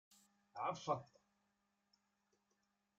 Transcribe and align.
Ɛeffeṭ! 0.65 1.07